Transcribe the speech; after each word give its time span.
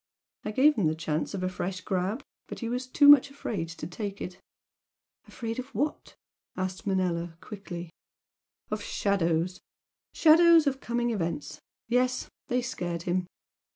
I 0.43 0.49
gave 0.49 0.77
him 0.79 0.87
the 0.87 0.95
chance 0.95 1.35
of 1.35 1.51
fresh 1.51 1.81
grab 1.81 2.23
but 2.47 2.57
he 2.61 2.69
was 2.69 2.87
too 2.87 3.07
much 3.07 3.29
afraid 3.29 3.69
to 3.69 3.85
take 3.85 4.19
it" 4.19 4.39
"Afraid 5.27 5.59
of 5.59 5.67
what?" 5.75 6.15
asked 6.57 6.87
Manella, 6.87 7.37
quickly. 7.39 7.91
"Of 8.71 8.81
shadows! 8.83 9.61
shadows 10.11 10.65
of 10.65 10.79
coming 10.79 11.11
events! 11.11 11.61
yes, 11.87 12.31
they 12.47 12.63
scared 12.63 13.03
him! 13.03 13.27